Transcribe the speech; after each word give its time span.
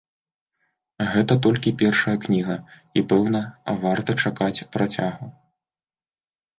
Гэта 1.11 1.33
толькі 1.47 1.75
першая 1.83 2.15
кніга, 2.25 2.57
і 2.97 3.05
пэўна, 3.13 3.45
варта 3.87 4.11
чакаць 4.27 4.65
працягу. 4.77 5.33